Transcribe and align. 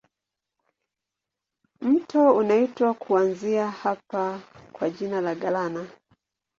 Mto 1.81 2.35
unaitwa 2.35 2.93
kuanzia 2.93 3.71
hapa 3.71 4.39
kwa 4.73 4.89
jina 4.89 5.21
la 5.21 5.35
Galana. 5.35 5.87